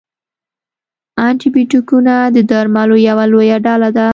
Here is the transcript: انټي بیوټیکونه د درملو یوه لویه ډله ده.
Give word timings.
انټي 1.27 1.47
بیوټیکونه 1.53 2.13
د 2.35 2.37
درملو 2.51 2.95
یوه 3.07 3.25
لویه 3.31 3.57
ډله 3.65 3.89
ده. 3.97 4.07